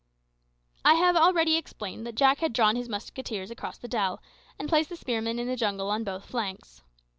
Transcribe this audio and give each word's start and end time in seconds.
I 0.83 0.95
have 0.95 1.15
already 1.15 1.57
explained 1.57 2.07
that 2.07 2.15
Jack 2.15 2.39
had 2.39 2.53
drawn 2.53 2.75
his 2.75 2.89
musketeers 2.89 3.51
across 3.51 3.77
the 3.77 3.87
dell, 3.87 4.19
and 4.57 4.67
placed 4.67 4.89
the 4.89 4.95
spearmen 4.95 5.37
in 5.37 5.45
the 5.47 5.55
jungle 5.55 5.91
on 5.91 6.03
both 6.03 6.25
flanks. 6.25 6.81